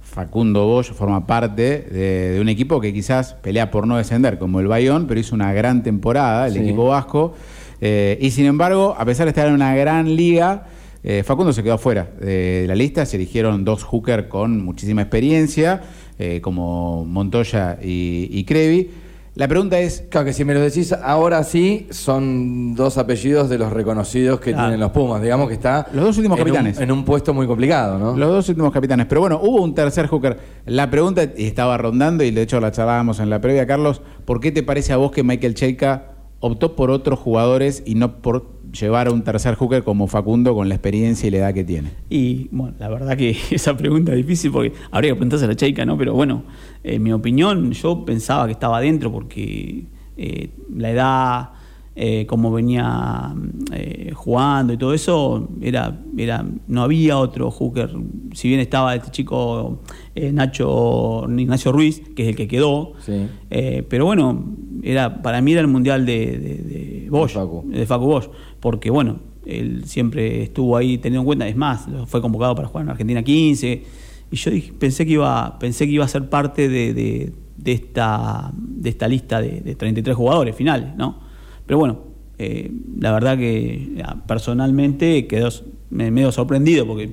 Facundo 0.00 0.66
Bosch 0.66 0.92
forma 0.92 1.26
parte 1.26 1.62
de, 1.90 2.30
de 2.32 2.40
un 2.40 2.48
equipo 2.48 2.80
que 2.80 2.92
quizás 2.92 3.34
pelea 3.34 3.70
por 3.70 3.86
no 3.86 3.96
descender, 3.96 4.38
como 4.38 4.60
el 4.60 4.66
Bayón, 4.66 5.06
pero 5.06 5.20
hizo 5.20 5.34
una 5.34 5.52
gran 5.52 5.82
temporada, 5.82 6.46
el 6.46 6.54
Sí. 6.54 6.58
equipo 6.60 6.86
vasco. 6.86 7.34
Eh, 7.80 8.18
y 8.20 8.30
sin 8.30 8.46
embargo, 8.46 8.94
a 8.98 9.04
pesar 9.04 9.26
de 9.26 9.30
estar 9.30 9.46
en 9.48 9.54
una 9.54 9.74
gran 9.74 10.14
liga, 10.16 10.66
eh, 11.04 11.22
Facundo 11.24 11.52
se 11.52 11.62
quedó 11.62 11.78
fuera 11.78 12.10
de 12.20 12.64
la 12.68 12.74
lista. 12.74 13.04
Se 13.06 13.16
eligieron 13.16 13.64
dos 13.64 13.82
hookers 13.84 14.28
con 14.28 14.64
muchísima 14.64 15.02
experiencia, 15.02 15.80
eh, 16.18 16.40
como 16.40 17.04
Montoya 17.04 17.78
y, 17.82 18.28
y 18.30 18.44
Crevi. 18.44 18.90
La 19.34 19.48
pregunta 19.48 19.80
es, 19.80 20.04
Claro 20.10 20.26
que 20.26 20.34
si 20.34 20.44
me 20.44 20.52
lo 20.52 20.60
decís 20.60 20.92
ahora 20.92 21.42
sí, 21.42 21.86
son 21.88 22.74
dos 22.74 22.98
apellidos 22.98 23.48
de 23.48 23.56
los 23.56 23.72
reconocidos 23.72 24.40
que 24.40 24.52
tienen 24.52 24.78
los 24.78 24.90
Pumas. 24.90 25.22
Digamos 25.22 25.48
que 25.48 25.54
está. 25.54 25.86
Los 25.94 26.04
dos 26.04 26.18
últimos 26.18 26.36
en 26.38 26.42
un- 26.42 26.46
capitanes. 26.48 26.78
en 26.80 26.92
un 26.92 27.02
puesto 27.06 27.32
muy 27.32 27.46
complicado, 27.46 27.98
¿no? 27.98 28.14
Los 28.14 28.28
dos 28.28 28.48
últimos 28.50 28.70
capitanes. 28.72 29.06
Pero 29.06 29.22
bueno, 29.22 29.40
hubo 29.42 29.62
un 29.62 29.74
tercer 29.74 30.06
hooker. 30.08 30.36
La 30.66 30.90
pregunta, 30.90 31.24
y 31.34 31.46
estaba 31.46 31.78
rondando, 31.78 32.24
y 32.24 32.30
de 32.30 32.42
hecho 32.42 32.60
la 32.60 32.72
charlábamos 32.72 33.20
en 33.20 33.30
la 33.30 33.40
previa, 33.40 33.66
Carlos, 33.66 34.02
¿por 34.26 34.38
qué 34.38 34.52
te 34.52 34.62
parece 34.62 34.92
a 34.92 34.98
vos 34.98 35.12
que 35.12 35.22
Michael 35.22 35.54
Cheika 35.54 36.08
optó 36.40 36.76
por 36.76 36.90
otros 36.90 37.18
jugadores 37.18 37.82
y 37.86 37.94
no 37.94 38.20
por 38.20 38.51
llevar 38.78 39.08
a 39.08 39.12
un 39.12 39.22
tercer 39.22 39.54
hooker 39.54 39.84
como 39.84 40.06
Facundo 40.06 40.54
con 40.54 40.68
la 40.68 40.74
experiencia 40.74 41.26
y 41.28 41.30
la 41.30 41.36
edad 41.38 41.54
que 41.54 41.64
tiene? 41.64 41.90
Y 42.10 42.48
bueno, 42.50 42.74
la 42.78 42.88
verdad 42.88 43.16
que 43.16 43.36
esa 43.50 43.76
pregunta 43.76 44.12
es 44.12 44.18
difícil 44.18 44.50
porque 44.50 44.72
habría 44.90 45.10
que 45.10 45.16
preguntarse 45.16 45.44
a 45.44 45.48
la 45.48 45.56
Cheika, 45.56 45.84
¿no? 45.84 45.96
Pero 45.98 46.14
bueno, 46.14 46.44
en 46.82 47.02
mi 47.02 47.12
opinión, 47.12 47.72
yo 47.72 48.04
pensaba 48.04 48.46
que 48.46 48.52
estaba 48.52 48.78
adentro 48.78 49.12
porque 49.12 49.84
eh, 50.16 50.50
la 50.74 50.90
edad, 50.90 51.50
eh, 51.94 52.24
cómo 52.26 52.50
venía 52.50 53.34
eh, 53.72 54.12
jugando 54.14 54.72
y 54.72 54.78
todo 54.78 54.94
eso, 54.94 55.50
era, 55.60 56.00
era, 56.16 56.42
no 56.66 56.82
había 56.82 57.18
otro 57.18 57.50
hooker. 57.50 57.90
Si 58.32 58.48
bien 58.48 58.60
estaba 58.60 58.94
este 58.94 59.10
chico 59.10 59.80
eh, 60.14 60.32
Nacho 60.32 61.26
Ignacio 61.36 61.70
Ruiz, 61.70 62.00
que 62.16 62.22
es 62.22 62.28
el 62.30 62.36
que 62.36 62.48
quedó, 62.48 62.94
Sí. 63.00 63.26
eh, 63.50 63.84
pero 63.88 64.06
bueno, 64.06 64.42
era, 64.82 65.20
para 65.22 65.42
mí 65.42 65.52
era 65.52 65.60
el 65.60 65.68
mundial 65.68 66.06
de, 66.06 66.26
de, 66.38 66.54
de 66.62 66.81
Bosch, 67.12 67.32
De 67.34 67.38
Facu. 67.40 67.64
de 67.68 67.86
Facu 67.86 68.04
Bosch, 68.06 68.28
porque 68.60 68.90
bueno, 68.90 69.18
él 69.46 69.84
siempre 69.86 70.42
estuvo 70.42 70.76
ahí 70.76 70.98
teniendo 70.98 71.20
en 71.20 71.26
cuenta, 71.26 71.48
es 71.48 71.56
más, 71.56 71.86
fue 72.06 72.20
convocado 72.20 72.54
para 72.54 72.68
jugar 72.68 72.84
en 72.84 72.90
Argentina 72.90 73.22
15, 73.22 73.82
y 74.30 74.36
yo 74.36 74.50
dije, 74.50 74.72
pensé 74.78 75.04
que 75.04 75.12
iba, 75.12 75.58
pensé 75.58 75.86
que 75.86 75.92
iba 75.92 76.04
a 76.04 76.08
ser 76.08 76.28
parte 76.28 76.68
de, 76.68 76.94
de- 76.94 77.32
de 77.56 77.72
esta, 77.72 78.50
de 78.56 78.88
esta 78.90 79.06
lista 79.06 79.40
de, 79.40 79.60
de 79.60 79.74
33 79.76 80.16
jugadores 80.16 80.56
finales, 80.56 80.96
¿no? 80.96 81.20
Pero 81.66 81.78
bueno, 81.78 82.00
eh, 82.38 82.72
la 82.98 83.12
verdad 83.12 83.38
que 83.38 84.02
ah, 84.04 84.16
personalmente 84.26 85.26
quedó 85.28 85.48
medio 85.90 86.32
sorprendido 86.32 86.86
porque 86.86 87.10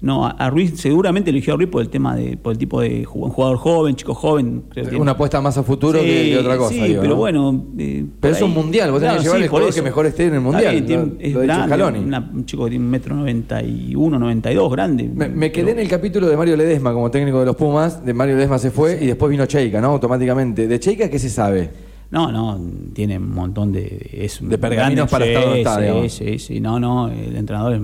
no, 0.00 0.26
a, 0.26 0.48
Ruiz 0.50 0.74
seguramente 0.80 1.30
eligió 1.30 1.54
a 1.54 1.56
Ruiz 1.56 1.68
por 1.68 1.82
el 1.82 1.88
tema 1.88 2.14
de, 2.14 2.36
por 2.36 2.52
el 2.52 2.58
tipo 2.58 2.80
de 2.80 3.04
jugador 3.04 3.56
joven, 3.58 3.96
chico 3.96 4.14
joven. 4.14 4.62
creo 4.70 4.88
que 4.88 4.96
Una 4.96 5.12
apuesta 5.12 5.40
más 5.40 5.58
a 5.58 5.62
futuro 5.64 6.00
que, 6.00 6.24
Sí, 6.24 6.30
que 6.30 6.38
otra 6.38 6.56
cosa. 6.56 6.74
Sí, 6.74 6.80
digo, 6.82 7.00
pero 7.02 7.14
¿no? 7.14 7.16
bueno. 7.20 7.64
eh, 7.78 8.04
Pero 8.20 8.34
es 8.34 8.42
un 8.42 8.52
mundial, 8.54 8.90
vos 8.92 9.00
tenés 9.00 9.16
que 9.16 9.22
llevar 9.24 9.42
el 9.42 9.48
jugador 9.48 9.74
que 9.74 9.82
mejor 9.82 10.06
esté 10.06 10.26
en 10.26 10.34
el 10.34 10.40
mundial, 10.40 10.72
bien, 10.72 10.86
tiene- 10.86 11.04
lo- 11.04 11.20
es 11.20 11.32
lo 11.34 11.40
grande, 11.66 11.98
una- 12.00 12.30
un 12.32 12.46
chico 12.46 12.64
que 12.64 12.70
tiene 12.70 12.84
un 12.84 12.90
metro 12.90 13.16
noventa 13.16 13.62
y 13.62 13.94
uno, 13.96 14.18
noventa 14.18 14.52
y 14.52 14.54
dos, 14.54 14.70
grande. 14.70 15.10
Me, 15.12 15.28
me 15.28 15.50
quedé 15.50 15.72
en 15.72 15.80
el 15.80 15.88
capítulo 15.88 16.28
de 16.28 16.36
Mario 16.36 16.56
Ledesma 16.56 16.92
como 16.92 17.10
técnico 17.10 17.40
de 17.40 17.46
los 17.46 17.56
Pumas. 17.56 18.04
De 18.04 18.14
Mario 18.14 18.34
Ledesma 18.36 18.58
se 18.58 18.70
fue 18.70 18.98
y 19.02 19.06
después 19.06 19.30
vino 19.30 19.46
Cheika, 19.46 19.80
¿no? 19.80 19.88
Automáticamente. 19.88 20.68
¿De 20.68 20.78
Cheika 20.78 21.08
qué 21.10 21.18
se 21.18 21.28
sabe? 21.30 21.70
No, 22.10 22.32
no, 22.32 22.58
tiene 22.94 23.18
un 23.18 23.34
montón 23.34 23.70
de... 23.72 24.08
Es 24.12 24.38
De 24.40 24.56
pergaminos 24.56 25.10
grande- 25.10 25.10
para 25.10 25.26
estar 25.26 25.44
donde 25.44 25.58
está, 25.98 26.08
sí, 26.08 26.24
sí, 26.24 26.38
sí, 26.38 26.60
no, 26.60 26.80
no, 26.80 27.08
el 27.10 27.36
entrenador 27.36 27.74
es 27.74 27.80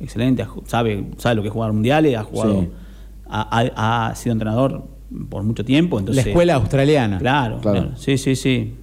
excelente, 0.00 0.44
sabe, 0.66 1.04
sabe 1.16 1.34
lo 1.36 1.42
que 1.42 1.48
es 1.48 1.54
jugar 1.54 1.72
mundiales, 1.72 2.16
ha 2.16 2.22
jugado, 2.24 2.62
Sí. 2.62 2.68
ha, 3.28 3.60
ha- 3.76 4.08
ha 4.08 4.14
sido 4.14 4.32
entrenador 4.32 4.84
por 5.28 5.42
mucho 5.42 5.64
tiempo, 5.64 5.98
entonces... 5.98 6.24
la 6.24 6.30
escuela 6.30 6.54
australiana. 6.54 7.18
Claro, 7.18 7.58
Claro. 7.60 7.80
claro, 7.80 7.96
sí, 7.96 8.18
sí, 8.18 8.36
sí. 8.36 8.74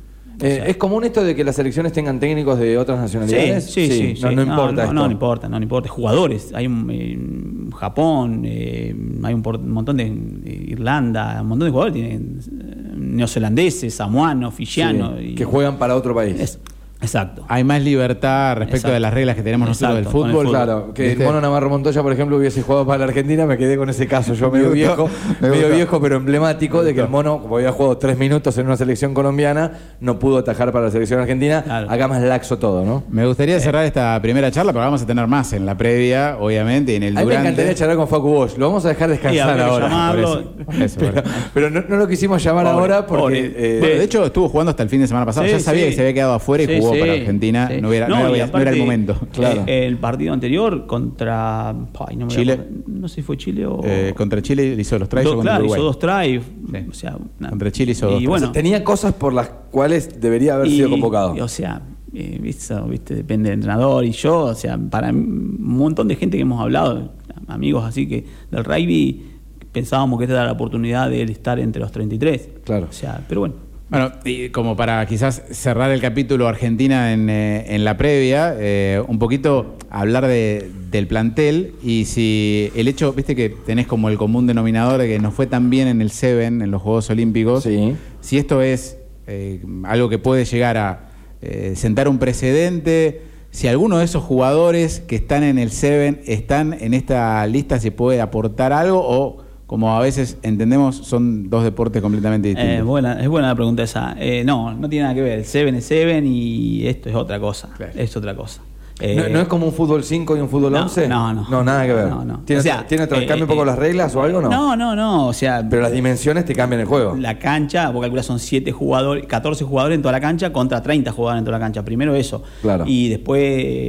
O 0.42 0.46
Eh, 0.46 0.56
sea, 0.56 0.66
¿Es 0.66 0.78
común 0.78 1.04
esto 1.04 1.24
de 1.24 1.36
que 1.36 1.44
las 1.44 1.56
selecciones 1.56 1.94
tengan 1.94 2.20
técnicos 2.20 2.58
de 2.58 2.78
otras 2.78 3.00
nacionalidades? 3.00 3.66
Sí, 3.66 3.88
sí, 3.88 4.16
sí. 4.16 4.22
No, 4.24 4.30
sí. 4.30 4.36
no 4.36 4.42
importa 4.42 4.72
no, 4.74 4.82
esto. 4.82 4.94
no, 4.94 5.06
no 5.06 5.12
importa, 5.12 5.48
no, 5.50 5.60
no 5.60 5.64
importa. 5.64 5.90
Jugadores, 5.90 6.52
hay 6.56 6.66
un, 6.66 6.90
en 6.90 7.72
Japón, 7.72 8.42
eh, 8.44 8.96
hay 9.24 9.34
un, 9.34 9.44
por- 9.44 9.58
un 9.58 9.72
montón 9.72 9.98
de 9.98 10.06
eh, 10.08 10.66
Irlanda, 10.70 11.38
un 11.42 11.48
montón 11.50 11.68
de 11.68 11.72
jugadores 11.72 11.94
tienen 11.94 12.40
eh, 12.40 12.94
neozelandeses, 12.98 13.94
samoanos, 13.94 14.56
Sí, 14.56 14.66
fijianos. 14.66 15.22
y- 15.22 15.36
que 15.36 15.46
juegan 15.46 15.78
para 15.78 15.96
otro 15.96 16.16
país. 16.16 16.36
Es- 16.40 16.60
exacto. 17.04 17.44
Hay 17.48 17.64
más 17.64 17.82
libertad 17.84 18.56
respecto 18.56 18.78
Exacto. 18.78 18.94
de 18.94 19.00
las 19.00 19.14
reglas 19.14 19.36
que 19.36 19.44
tenemos 19.44 19.68
nosotros 19.68 19.96
del 19.96 20.06
fútbol. 20.06 20.32
fútbol. 20.32 20.50
Claro, 20.50 20.94
que 20.94 21.04
el 21.04 21.10
¿Viste? 21.12 21.26
Mono 21.26 21.40
Navarro 21.42 21.70
Montoya, 21.70 22.02
por 22.02 22.12
ejemplo, 22.12 22.38
hubiese 22.38 22.62
jugado 22.64 22.86
para 22.88 23.00
la 23.00 23.06
Argentina, 23.06 23.46
me 23.46 23.58
quedé 23.58 23.78
con 23.78 23.90
ese 23.90 24.08
caso. 24.08 24.34
Yo 24.34 24.50
medio 24.50 24.72
viejo, 24.72 25.10
me 25.40 25.50
medio 25.50 25.70
viejo, 25.70 26.02
pero 26.02 26.16
emblemático 26.18 26.80
Me 26.80 26.86
de 26.86 26.96
que 26.96 27.02
el. 27.02 27.08
Mono, 27.10 27.40
como 27.42 27.58
había 27.58 27.72
jugado 27.72 27.98
tres 27.98 28.18
minutos 28.18 28.58
en 28.58 28.66
una 28.66 28.78
selección 28.78 29.14
colombiana, 29.14 29.72
no 30.00 30.18
pudo 30.18 30.38
atajar 30.40 30.72
para 30.72 30.86
la 30.86 30.92
selección 30.92 31.20
argentina. 31.20 31.62
Claro. 31.64 31.92
Acá 31.92 32.08
más 32.08 32.22
laxo 32.24 32.58
todo, 32.58 32.84
¿no? 32.86 33.04
Me 33.10 33.26
gustaría 33.28 33.60
cerrar 33.60 33.86
esta 33.86 34.20
primera 34.22 34.50
charla, 34.50 34.72
pero 34.74 34.86
vamos 34.86 35.02
a 35.02 35.06
tener 35.06 35.28
más 35.28 35.54
en 35.54 35.66
la 35.66 35.78
previa, 35.78 36.38
obviamente, 36.40 36.94
y 36.94 36.96
en 36.96 37.04
el 37.04 37.18
A 37.18 37.20
mí 37.22 37.26
me 37.28 37.32
durante. 37.32 37.50
encantaría 37.50 37.76
charlar 37.76 37.98
con 37.98 38.08
Facu 38.08 38.28
Bosch. 38.30 38.58
Lo 38.58 38.68
vamos 38.68 38.86
a 38.86 38.90
dejar 38.90 39.10
descansar 39.10 39.60
ahora. 39.60 40.14
eso, 40.18 40.54
eso. 40.82 41.00
Pero, 41.00 41.24
pero 41.54 41.70
no, 41.70 41.84
no 41.88 41.98
lo 41.98 42.08
quisimos 42.08 42.42
llamar 42.44 42.66
Pobre, 42.66 42.80
ahora 42.80 43.06
porque. 43.06 43.54
eh, 43.56 43.78
Bueno, 43.80 43.96
de 43.96 44.04
hecho, 44.04 44.26
estuvo 44.26 44.48
jugando 44.50 44.70
hasta 44.70 44.84
el 44.84 44.90
fin 44.90 45.02
de 45.02 45.08
semana 45.08 45.26
pasado. 45.26 45.46
Sí, 45.46 45.52
ya 45.52 45.60
sabía 45.60 45.84
sí. 45.84 45.90
que 45.90 45.96
se 45.96 46.02
había 46.02 46.14
quedado 46.14 46.34
afuera 46.34 46.64
y 46.64 46.68
Sí, 46.68 46.78
jugó 46.80 46.93
sí, 46.94 47.00
para 47.00 47.14
Argentina. 47.14 47.68
sí. 47.72 47.82
No, 47.82 47.90
hubiera, 47.90 48.08
no, 48.08 48.16
era, 48.36 48.48
no 48.48 48.60
era 48.60 48.72
el 48.72 48.78
momento. 48.80 49.16
Claro. 49.34 49.64
eh, 49.68 49.86
el 49.86 49.98
partido 49.98 50.34
anterior 50.34 50.86
contra. 50.86 51.70
ay, 51.70 52.16
no 52.16 52.26
me 52.26 52.32
Chile. 52.32 52.54
acuerdo, 52.54 52.72
No 52.88 53.08
sé 53.08 53.16
si 53.16 53.22
fue 53.22 53.38
Chile 53.38 53.66
o. 53.66 53.82
Eh, 53.84 54.14
contra 54.16 54.42
Chile 54.42 54.76
hizo 54.80 54.98
los 55.00 55.10
tries 55.10 55.26
Do- 55.26 55.32
o 55.32 55.36
contra 55.36 55.52
claro, 55.54 55.64
Uruguay. 55.66 55.80
hizo 55.80 55.86
dos 55.86 56.00
tries. 56.00 56.44
Sí. 56.44 56.88
O 56.90 56.94
sea, 56.94 57.18
Contra 57.50 57.72
Chile 57.72 57.92
hizo 57.94 58.10
dos 58.10 58.22
Y 58.44 58.48
tenía 58.52 58.84
cosas 58.84 59.14
por 59.14 59.34
las 59.34 59.50
cuales 59.72 60.20
debería 60.22 60.56
haber 60.56 60.68
y- 60.68 60.76
sido 60.78 60.90
convocado. 60.90 61.36
y, 61.36 61.42
o 61.42 61.48
sea, 61.48 61.82
eh, 62.14 62.38
¿viste? 62.42 62.74
Eso, 62.74 62.86
¿viste? 62.88 63.16
depende 63.16 63.50
del 63.50 63.56
entrenador 63.60 64.06
y 64.06 64.12
yo, 64.12 64.40
o 64.42 64.54
sea, 64.56 64.78
para 64.78 65.10
un 65.10 65.58
montón 65.60 66.08
de 66.08 66.16
gente 66.16 66.38
que 66.38 66.42
hemos 66.44 66.62
hablado, 66.62 67.12
amigos 67.48 67.84
así 67.86 68.08
que 68.08 68.26
del 68.52 68.64
rugby, 68.64 69.24
pensábamos 69.72 70.20
que 70.20 70.26
esta 70.26 70.36
era 70.36 70.46
la 70.46 70.52
oportunidad 70.52 71.10
de 71.10 71.24
él 71.24 71.32
estar 71.32 71.60
entre 71.60 71.82
los 71.82 71.92
33. 71.92 72.50
Claro. 72.64 72.86
O 72.90 72.94
sea, 72.94 73.24
pero 73.28 73.42
bueno. 73.42 73.56
Bueno, 73.94 74.12
y 74.26 74.50
como 74.50 74.76
para 74.76 75.06
quizás 75.06 75.44
cerrar 75.52 75.92
el 75.92 76.02
capítulo 76.02 76.48
Argentina 76.48 77.14
en, 77.14 77.30
eh, 77.30 77.76
en 77.76 77.86
la 77.86 77.96
previa, 77.96 78.56
eh, 78.58 79.00
un 79.08 79.20
poquito 79.20 79.76
hablar 79.92 80.26
de- 80.26 80.68
del 80.90 81.06
plantel 81.06 81.76
y 81.84 82.06
si 82.06 82.72
el 82.76 82.88
hecho, 82.88 83.14
viste 83.14 83.36
que 83.36 83.50
tenés 83.50 83.86
como 83.86 84.10
el 84.10 84.18
común 84.18 84.48
denominador 84.48 85.00
de 85.00 85.08
que 85.08 85.20
nos 85.20 85.36
fue 85.36 85.46
tan 85.46 85.70
bien 85.70 85.88
en 85.88 86.02
el 86.02 86.10
Seven, 86.10 86.64
en 86.64 86.72
los 86.72 86.82
Juegos 86.82 87.12
Olímpicos, 87.12 87.66
Sí. 87.66 87.94
si 88.20 88.40
esto 88.40 88.64
es 88.64 88.98
eh, 89.28 89.62
algo 89.84 90.10
que 90.10 90.18
puede 90.18 90.44
llegar 90.46 90.76
a 90.78 91.10
eh, 91.44 91.74
sentar 91.76 92.08
un 92.08 92.18
precedente, 92.18 93.22
si 93.52 93.68
alguno 93.68 94.00
de 94.00 94.06
esos 94.06 94.24
jugadores 94.24 95.02
que 95.02 95.16
están 95.18 95.44
en 95.44 95.60
el 95.60 95.70
Seven 95.70 96.20
están 96.26 96.74
en 96.74 96.96
esta 96.96 97.46
lista, 97.46 97.80
si 97.80 97.92
puede 97.92 98.22
aportar 98.22 98.74
algo 98.74 99.00
o 99.06 99.43
como 99.74 99.98
a 99.98 100.00
veces 100.00 100.38
entendemos, 100.44 100.96
son 100.98 101.50
dos 101.50 101.64
deportes 101.64 102.00
completamente 102.00 102.50
distintos. 102.50 102.76
Eh, 102.78 102.84
buena, 102.84 103.20
es 103.20 103.28
buena 103.28 103.48
la 103.48 103.56
pregunta 103.56 103.82
esa. 103.82 104.16
Eh, 104.20 104.44
no, 104.46 104.72
no 104.72 104.88
tiene 104.88 105.02
nada 105.02 105.16
que 105.16 105.24
ver. 105.24 105.40
El 105.40 105.46
Seven 105.46 105.74
es 105.74 105.86
Seven 105.86 106.28
y 106.28 106.86
esto 106.86 107.10
es 107.10 107.16
otra 107.16 107.40
cosa. 107.40 107.70
Claro. 107.76 107.92
Es 107.96 108.16
otra 108.16 108.36
cosa. 108.36 108.62
¿No, 109.02 109.08
Eh, 109.08 109.30
no 109.32 109.40
es 109.40 109.48
como 109.48 109.66
un 109.66 109.74
fútbol 109.74 110.04
5 110.04 110.38
y 110.38 110.42
un 110.42 110.48
fútbol 110.48 110.74
no, 110.74 110.84
11? 110.84 111.08
No, 111.08 111.34
no. 111.34 111.50
No, 111.50 111.64
nada 111.64 111.88
que 111.88 111.94
ver. 111.94 112.08
No, 112.08 112.24
no. 112.24 112.42
¿Tiene, 112.46 112.60
O 112.60 112.62
sea, 112.62 112.86
¿tiene 112.86 113.06
otro, 113.06 113.18
eh, 113.18 113.26
cambia 113.26 113.46
un 113.46 113.50
poco 113.50 113.64
eh, 113.64 113.66
las 113.66 113.80
reglas 113.80 114.16
o 114.16 114.22
algo 114.22 114.42
no? 114.44 114.50
No, 114.50 114.76
no, 114.76 114.96
no. 114.96 115.30
O 115.30 115.34
sea, 115.34 115.68
Pero 115.68 115.82
las 115.82 115.92
dimensiones 115.92 116.46
te 116.46 116.54
cambian 116.54 116.82
el 116.82 116.86
juego. 116.86 117.16
La 117.16 117.40
cancha, 117.40 117.90
vos 117.90 118.02
calculás 118.04 118.28
son 118.28 118.38
7 118.38 118.72
jugadores, 118.72 119.26
14 119.26 119.66
jugadores 119.66 119.96
en 119.96 120.04
toda 120.04 120.12
la 120.12 120.22
cancha 120.22 120.54
contra 120.54 120.84
30 120.84 121.12
jugadores 121.14 121.40
en 121.40 121.46
toda 121.46 121.58
la 121.58 121.66
cancha. 121.66 121.84
Primero 121.84 122.14
eso. 122.14 122.44
Claro. 122.62 122.84
Y 122.86 123.10
después 123.10 123.42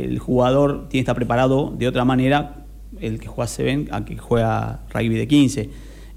el 0.06 0.18
jugador 0.18 0.88
tiene 0.88 0.88
que 0.88 0.98
estar 1.00 1.14
preparado 1.14 1.74
de 1.76 1.86
otra 1.86 2.06
manera, 2.06 2.63
el 3.00 3.18
que 3.20 3.26
juega 3.28 3.46
Seven, 3.48 3.88
a 3.90 4.04
que 4.04 4.16
juega 4.16 4.80
rugby 4.92 5.14
de 5.16 5.26
15. 5.28 5.70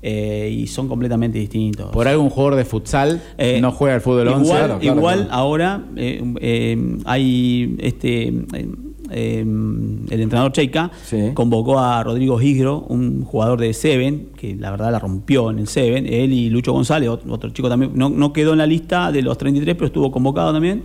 Eh, 0.04 0.56
y 0.56 0.68
son 0.68 0.88
completamente 0.88 1.40
distintos. 1.40 1.90
Por 1.92 2.08
algún 2.08 2.30
jugador 2.30 2.56
de 2.56 2.66
futsal 2.66 3.20
Eh, 3.38 3.60
no 3.60 3.72
juega 3.72 3.96
al 3.96 4.02
fútbol 4.02 4.28
igual, 4.28 4.36
11. 4.42 4.52
Claro, 4.52 4.80
claro, 4.80 4.98
igual 4.98 5.18
claro. 5.26 5.34
ahora 5.34 5.86
eh, 5.96 6.98
hay 7.06 7.76
este 7.80 8.32
eh, 9.10 9.40
el 9.42 10.22
entrenador 10.22 10.52
Cheika 10.52 10.92
Sí. 11.04 11.32
convocó 11.34 11.80
a 11.80 12.04
Rodrigo 12.04 12.38
Gisgro, 12.38 12.82
un 12.90 13.24
jugador 13.24 13.60
de 13.60 13.74
Seven, 13.74 14.30
que 14.38 14.56
la 14.56 14.70
verdad 14.72 14.92
la 14.92 15.00
rompió 15.00 15.50
en 15.50 15.60
el 15.60 15.68
Seven, 15.68 16.06
él 16.06 16.32
y 16.32 16.50
Lucho 16.50 16.74
González, 16.74 17.10
otro, 17.10 17.34
otro 17.34 17.50
chico 17.50 17.70
también, 17.70 17.92
no, 17.96 18.10
no 18.10 18.34
quedó 18.34 18.52
en 18.52 18.60
la 18.60 18.68
lista 18.68 19.12
de 19.12 19.22
los 19.22 19.38
33, 19.38 19.76
pero 19.76 19.88
estuvo 19.88 20.12
convocado 20.12 20.54
también, 20.54 20.84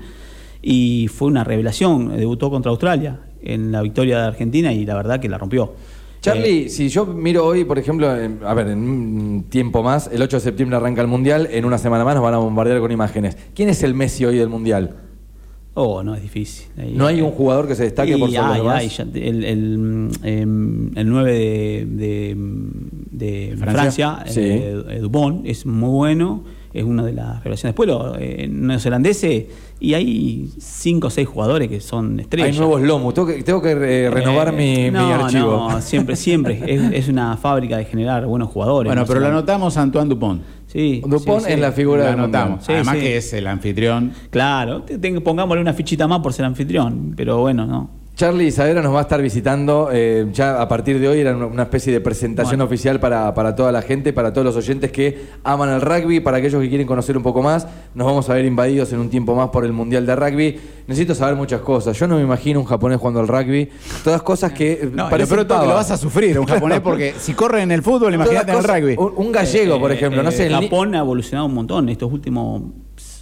y 0.62 1.08
fue 1.08 1.28
una 1.28 1.44
revelación, 1.44 2.16
debutó 2.16 2.48
contra 2.48 2.70
Australia 2.70 3.18
en 3.42 3.72
la 3.72 3.82
victoria 3.82 4.18
de 4.20 4.26
Argentina 4.28 4.72
y 4.72 4.84
la 4.84 4.94
verdad 4.94 5.20
que 5.20 5.28
la 5.28 5.38
rompió. 5.38 5.72
Charlie, 6.20 6.66
Eh, 6.66 6.68
si 6.68 6.88
yo 6.88 7.04
miro 7.06 7.44
hoy, 7.44 7.64
por 7.64 7.78
ejemplo, 7.80 8.16
en- 8.16 8.38
a 8.44 8.54
ver, 8.54 8.68
en 8.68 8.78
un 8.78 9.44
tiempo 9.48 9.82
más, 9.82 10.08
el 10.12 10.22
8 10.22 10.36
de 10.36 10.40
septiembre 10.40 10.76
arranca 10.76 11.00
el 11.02 11.08
Mundial, 11.08 11.48
en 11.50 11.64
una 11.64 11.78
semana 11.78 12.04
más 12.04 12.14
nos 12.14 12.22
van 12.22 12.34
a 12.34 12.38
bombardear 12.38 12.78
con 12.78 12.92
imágenes. 12.92 13.36
¿Quién 13.54 13.68
es 13.68 13.82
el 13.82 13.94
Messi 13.94 14.24
hoy 14.24 14.36
del 14.38 14.48
Mundial? 14.48 14.96
oh, 15.74 16.02
no, 16.02 16.14
es 16.14 16.20
difícil. 16.20 16.66
Ahí- 16.76 16.92
¿No 16.94 17.06
hay 17.06 17.22
un 17.22 17.30
jugador 17.30 17.66
que 17.66 17.74
se 17.74 17.84
destaque 17.84 18.14
Y 18.14 18.20
por 18.20 18.28
hay, 18.28 18.88
ya 18.90 19.06
te- 19.06 19.26
el, 19.26 19.42
el, 19.42 20.08
em, 20.22 20.90
el 20.98 21.08
9 21.08 21.32
de, 21.32 21.86
de, 21.88 22.36
de 23.10 23.56
Francia. 23.56 24.16
Francia, 24.16 24.24
Sí. 24.26 24.40
eh, 24.42 24.82
eh, 24.90 24.98
Dupont, 25.00 25.46
es 25.46 25.64
muy 25.64 25.88
bueno, 25.88 26.44
es 26.72 26.84
una 26.84 27.04
de 27.04 27.12
las 27.12 27.38
revelaciones. 27.38 27.74
Después 27.74 27.88
los 27.88 28.16
eh, 28.18 28.48
neozelandeses, 28.50 29.44
y 29.80 29.94
hay 29.94 30.48
5 30.58 31.06
o 31.06 31.10
6 31.10 31.26
jugadores 31.28 31.68
que 31.68 31.80
son 31.80 32.20
estrellas. 32.20 32.50
Hay 32.52 32.56
nuevos 32.58 32.80
lomos. 32.82 33.14
Tengo 33.14 33.26
que, 33.28 33.42
tengo 33.42 33.60
que 33.60 33.72
eh, 33.72 34.10
renovar 34.10 34.54
Eh, 34.56 34.90
mi, 34.92 34.96
archivo. 34.98 35.68
No, 35.70 35.80
siempre, 35.80 36.14
siempre. 36.16 36.60
es, 36.66 36.92
es 36.92 37.08
una 37.08 37.36
fábrica 37.36 37.76
de 37.76 37.84
generar 37.84 38.24
buenos 38.26 38.48
jugadores. 38.50 38.88
Bueno, 38.88 39.02
no 39.02 39.06
pero 39.06 39.20
lo 39.20 39.26
anotamos 39.26 39.76
a 39.76 39.82
Antoine 39.82 40.08
Dupont. 40.08 40.42
Sí, 40.66 41.02
Dupont 41.06 41.40
sí, 41.40 41.46
sí. 41.48 41.52
en 41.52 41.60
la 41.60 41.72
figura 41.72 42.04
Lo 42.06 42.12
anotamos. 42.22 42.64
Sí, 42.64 42.72
Además 42.72 42.94
sí. 42.94 43.00
que 43.00 43.16
es 43.16 43.32
el 43.32 43.46
anfitrión. 43.46 44.12
Claro, 44.30 44.82
te- 44.82 44.98
te- 44.98 45.20
pongámosle 45.20 45.60
una 45.60 45.74
fichita 45.74 46.06
más 46.08 46.20
por 46.20 46.32
ser 46.32 46.44
anfitrión, 46.46 47.12
pero 47.16 47.38
bueno, 47.40 47.66
no. 47.66 47.90
Charlie 48.22 48.46
Isadera 48.46 48.80
nos 48.82 48.94
va 48.94 49.00
a 49.00 49.02
estar 49.02 49.20
visitando 49.20 49.88
eh, 49.92 50.28
ya 50.32 50.62
a 50.62 50.68
partir 50.68 51.00
de 51.00 51.08
hoy, 51.08 51.18
era 51.18 51.36
una- 51.36 51.64
especie 51.64 51.92
de 51.92 52.00
presentación 52.00 52.58
Bueno. 52.58 52.66
oficial 52.66 53.00
para, 53.00 53.34
para 53.34 53.56
toda 53.56 53.72
la 53.72 53.82
gente, 53.82 54.12
para 54.12 54.32
todos 54.32 54.44
los 54.44 54.54
oyentes 54.56 54.92
que 54.92 55.26
aman 55.42 55.70
el 55.70 55.80
rugby, 55.80 56.20
para 56.20 56.36
aquellos 56.36 56.62
que 56.62 56.68
quieren 56.68 56.86
conocer 56.86 57.16
un 57.16 57.24
poco 57.24 57.42
más. 57.42 57.66
Nos 57.96 58.06
vamos 58.06 58.30
a 58.30 58.34
ver 58.34 58.44
invadidos 58.44 58.92
en 58.92 59.00
un 59.00 59.10
tiempo 59.10 59.34
más 59.34 59.48
por 59.48 59.64
el 59.64 59.72
Mundial 59.72 60.06
de 60.06 60.14
Rugby. 60.14 60.56
Necesito 60.86 61.16
saber 61.16 61.34
muchas 61.34 61.62
cosas. 61.62 61.98
Yo 61.98 62.06
no 62.06 62.14
me 62.14 62.22
imagino 62.22 62.60
un 62.60 62.64
japonés 62.66 62.98
jugando 63.00 63.18
al 63.18 63.26
rugby. 63.26 63.68
Todas 64.04 64.22
cosas 64.22 64.52
que 64.52 64.72
eh, 64.74 64.90
No, 64.94 65.08
pero 65.10 65.26
todo 65.44 65.62
que 65.62 65.66
lo 65.66 65.74
vas 65.74 65.90
a 65.90 65.96
sufrir, 65.96 66.38
un 66.38 66.46
japonés, 66.46 66.78
porque 66.78 67.14
si 67.18 67.34
corre 67.34 67.62
en 67.62 67.72
el 67.72 67.82
fútbol, 67.82 68.14
imagínate 68.14 68.52
en 68.52 68.58
el 68.58 68.62
rugby. 68.64 68.94
Un, 68.98 69.14
un 69.16 69.32
gallego, 69.32 69.80
por 69.80 69.90
Eh, 69.90 69.94
ejemplo. 69.94 70.22
no 70.22 70.28
eh, 70.28 70.32
sé, 70.32 70.46
el 70.46 70.60
ni- 70.60 70.66
Japón 70.68 70.94
ha 70.94 70.98
evolucionado 71.00 71.46
un 71.48 71.54
montón. 71.54 71.88
Estos 71.88 72.12
últimos 72.12 72.62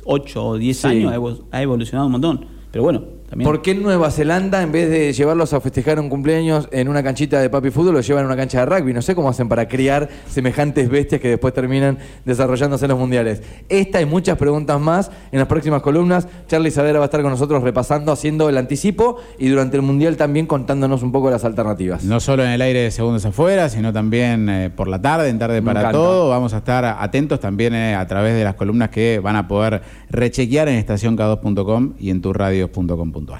8 0.04 0.44
o 0.44 0.56
10 0.58 0.76
Sí. 0.76 0.86
años 0.86 1.14
ha 1.52 1.62
evolucionado 1.62 2.04
un 2.04 2.12
montón. 2.12 2.44
Pero 2.70 2.84
bueno, 2.84 3.02
también. 3.30 3.48
¿Por 3.48 3.62
qué 3.62 3.70
en 3.70 3.82
Nueva 3.82 4.10
Zelanda, 4.10 4.60
en 4.62 4.72
vez 4.72 4.90
de 4.90 5.12
llevarlos 5.12 5.52
a 5.52 5.60
festejar 5.60 5.98
un 6.00 6.08
cumpleaños 6.08 6.68
en 6.72 6.88
una 6.88 7.02
canchita 7.02 7.40
de 7.40 7.48
papi 7.48 7.70
fútbol, 7.70 7.94
los 7.94 8.06
llevan 8.06 8.24
a 8.24 8.26
una 8.26 8.36
cancha 8.36 8.60
de 8.60 8.66
rugby? 8.66 8.92
No 8.92 9.00
sé 9.00 9.14
cómo 9.14 9.28
hacen 9.30 9.48
para 9.48 9.68
criar 9.68 10.08
semejantes 10.28 10.88
bestias 10.90 11.20
que 11.20 11.28
después 11.28 11.54
terminan 11.54 11.98
desarrollándose 12.24 12.84
en 12.84 12.90
los 12.90 12.98
mundiales. 12.98 13.42
Esta 13.68 14.00
y 14.00 14.04
muchas 14.04 14.36
preguntas 14.36 14.80
más 14.80 15.10
en 15.32 15.38
las 15.38 15.48
próximas 15.48 15.80
columnas. 15.80 16.28
Charlie 16.48 16.70
Sadera 16.70 16.98
va 16.98 17.04
a 17.04 17.06
estar 17.06 17.22
con 17.22 17.30
nosotros 17.30 17.62
repasando, 17.62 18.12
haciendo 18.12 18.48
el 18.48 18.58
anticipo 18.58 19.16
y 19.38 19.48
durante 19.48 19.76
el 19.76 19.82
mundial 19.82 20.16
también 20.16 20.46
contándonos 20.46 21.02
un 21.02 21.12
poco 21.12 21.30
las 21.30 21.44
alternativas. 21.44 22.04
No 22.04 22.18
solo 22.20 22.44
en 22.44 22.50
el 22.50 22.60
aire 22.60 22.80
de 22.80 22.90
segundos 22.90 23.24
afuera, 23.24 23.68
sino 23.68 23.92
también 23.92 24.48
eh, 24.48 24.70
por 24.70 24.88
la 24.88 25.00
tarde, 25.00 25.28
en 25.28 25.38
tarde 25.38 25.60
Me 25.60 25.66
para 25.66 25.80
encanta. 25.80 25.98
todo. 25.98 26.30
Vamos 26.30 26.52
a 26.52 26.58
estar 26.58 26.84
atentos 26.84 27.38
también 27.38 27.74
eh, 27.74 27.94
a 27.94 28.06
través 28.06 28.34
de 28.34 28.42
las 28.44 28.54
columnas 28.56 28.90
que 28.90 29.20
van 29.20 29.36
a 29.36 29.46
poder 29.46 29.82
rechequear 30.10 30.68
en 30.68 30.84
estacionk2.com 30.84 31.94
y 31.98 32.10
en 32.10 32.20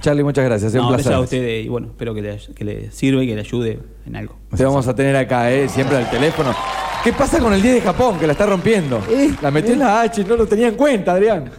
Charlie, 0.01 0.23
muchas 0.25 0.45
gracias. 0.45 0.73
Es 0.73 0.77
no, 0.77 0.87
un 0.89 0.93
gracias 0.93 1.15
a 1.15 1.19
placer. 1.19 1.39
ustedes 1.41 1.67
y 1.67 1.69
bueno, 1.69 1.89
espero 1.89 2.15
que 2.15 2.23
le, 2.23 2.39
que 2.55 2.65
le 2.65 2.91
sirva 2.91 3.23
y 3.23 3.27
que 3.29 3.35
le 3.35 3.41
ayude 3.41 3.79
en 4.07 4.17
algo. 4.17 4.37
Te 4.57 4.65
vamos 4.65 4.87
a 4.89 4.95
tener 4.95 5.17
acá, 5.17 5.51
¿eh? 5.53 5.69
siempre 5.69 5.97
al 5.97 6.11
teléfono. 6.11 6.55
¿Qué 7.03 7.13
pasa 7.15 7.39
con 7.39 7.53
el 7.55 7.63
10 7.63 7.77
de 7.77 7.81
Japón, 7.81 8.19
que 8.19 8.27
la 8.27 8.33
está 8.33 8.45
rompiendo? 8.47 9.01
La 9.41 9.51
metió 9.51 9.73
en 9.73 9.79
la 9.79 10.03
H 10.03 10.21
y 10.21 10.25
no 10.25 10.37
lo 10.37 10.47
tenía 10.47 10.69
en 10.69 10.75
cuenta, 10.75 11.13
Adrián. 11.13 11.51